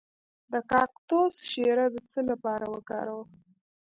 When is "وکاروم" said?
2.75-3.29